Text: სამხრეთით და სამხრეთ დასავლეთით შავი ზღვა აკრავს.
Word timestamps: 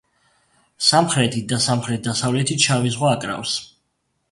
სამხრეთით 0.85 1.51
და 1.51 1.59
სამხრეთ 1.67 2.03
დასავლეთით 2.09 2.67
შავი 2.71 2.95
ზღვა 2.99 3.15
აკრავს. 3.21 3.57